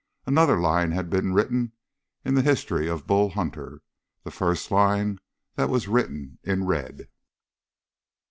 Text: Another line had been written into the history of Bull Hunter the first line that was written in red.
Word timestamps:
Another 0.25 0.59
line 0.59 0.93
had 0.93 1.11
been 1.11 1.31
written 1.31 1.73
into 2.25 2.41
the 2.41 2.49
history 2.49 2.87
of 2.87 3.05
Bull 3.05 3.29
Hunter 3.29 3.83
the 4.23 4.31
first 4.31 4.71
line 4.71 5.19
that 5.57 5.69
was 5.69 5.87
written 5.87 6.39
in 6.41 6.65
red. 6.65 7.07